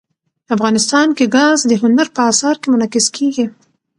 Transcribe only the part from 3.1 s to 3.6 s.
کېږي.